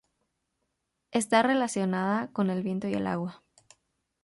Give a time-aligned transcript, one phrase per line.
[1.11, 3.43] Está relacionada con el viento y el agua.